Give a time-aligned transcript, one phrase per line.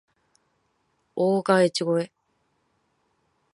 [1.13, 2.11] 大岡越前